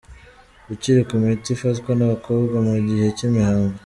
[0.73, 3.75] Ukuri ku miti ifatwa n’abakobwa mu gihe cy’imihango